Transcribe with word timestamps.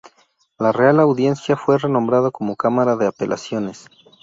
La 0.57 0.71
Real 0.71 0.99
Audiencia 0.99 1.55
fue 1.55 1.77
renombrada 1.77 2.31
como 2.31 2.55
Cámara 2.55 2.95
de 2.95 3.05
Apelaciones. 3.05 3.87